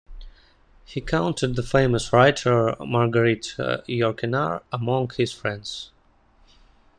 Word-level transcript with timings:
He 0.83 0.99
counted 0.99 1.55
the 1.55 1.61
famous 1.61 2.11
writer 2.11 2.75
Marguerite 2.79 3.53
Yourcenar 3.59 4.63
among 4.73 5.11
his 5.15 5.31
friends. 5.31 5.91